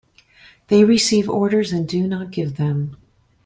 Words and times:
They 0.69 0.83
receive 0.83 1.29
orders 1.29 1.71
and 1.71 1.87
do 1.87 2.07
not 2.07 2.31
give 2.31 2.57
them. 2.57 2.97